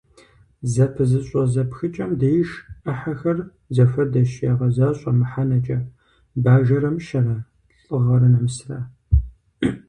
Зэпызыщӏэ 0.71 1.41
зэпхыкӏэм 1.53 2.11
деж 2.19 2.47
ӏыхьэхэр 2.83 3.37
зэхуэдэщ 3.75 4.31
ягъэзащӏэ 4.51 5.11
мыхьэнэкӏэ: 5.19 5.77
бажэрэ 6.43 6.89
мыщэрэ, 6.95 7.37
лӏыгъэрэ 7.85 8.27
нэмысрэ. 8.33 8.77